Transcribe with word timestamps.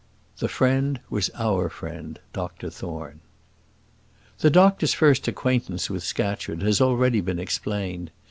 The 0.39 0.47
friend 0.47 0.99
was 1.11 1.29
our 1.35 1.69
friend 1.69 2.19
Dr 2.33 2.71
Thorne. 2.71 3.19
The 4.39 4.49
doctor's 4.49 4.95
first 4.95 5.27
acquaintance 5.27 5.91
with 5.91 6.01
Scatcherd 6.01 6.63
has 6.63 6.79
been 6.79 6.87
already 6.87 7.19
explained. 7.37 8.09